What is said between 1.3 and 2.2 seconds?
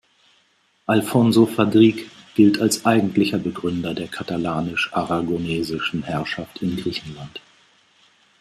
Fadrique